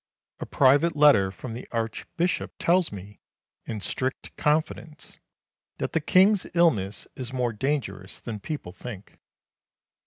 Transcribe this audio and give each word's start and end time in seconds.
A 0.39 0.47
private 0.47 0.95
letter 0.95 1.29
from 1.29 1.53
the 1.53 1.67
archbishop 1.71 2.55
tells 2.57 2.91
me, 2.91 3.21
in 3.67 3.81
strict 3.81 4.35
confidence, 4.35 5.19
that 5.77 5.91
the 5.93 6.01
King's 6.01 6.47
illness 6.55 7.07
is 7.15 7.31
more 7.31 7.53
dangerous 7.53 8.19
than 8.19 8.39
people 8.39 8.71
think. 8.71 9.19